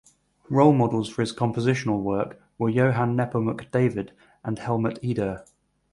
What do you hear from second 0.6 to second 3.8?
models for his compositional work were Johann Nepomuk